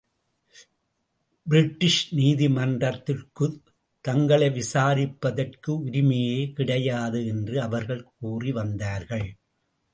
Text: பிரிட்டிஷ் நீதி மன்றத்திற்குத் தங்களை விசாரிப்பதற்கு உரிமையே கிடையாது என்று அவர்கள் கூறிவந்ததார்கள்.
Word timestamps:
பிரிட்டிஷ் 1.43 2.13
நீதி 2.13 2.47
மன்றத்திற்குத் 2.47 3.61
தங்களை 4.01 4.47
விசாரிப்பதற்கு 4.49 5.71
உரிமையே 5.71 6.53
கிடையாது 6.53 7.27
என்று 7.27 7.61
அவர்கள் 7.61 8.07
கூறிவந்ததார்கள். 8.21 9.29